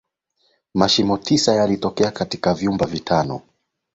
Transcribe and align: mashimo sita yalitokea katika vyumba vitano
mashimo 0.73 1.17
sita 1.25 1.53
yalitokea 1.55 2.11
katika 2.11 2.53
vyumba 2.53 2.85
vitano 2.85 3.41